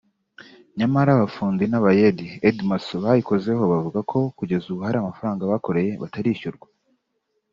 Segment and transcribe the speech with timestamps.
[0.77, 6.67] nyamara abafundi n’abayede (aide macon) bayikozeho bavuga ko kugeza ubu hari amafaranga bakoreye batarishyurwa